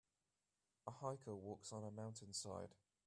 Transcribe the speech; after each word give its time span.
A 0.87 0.89
hiker 0.89 1.35
walks 1.35 1.71
on 1.71 1.83
a 1.83 1.91
mountainside. 1.91 2.69